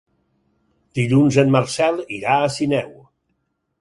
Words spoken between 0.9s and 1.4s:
Dilluns